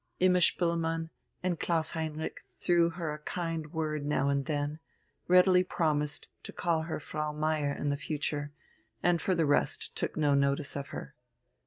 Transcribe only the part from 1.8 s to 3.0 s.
Heinrich threw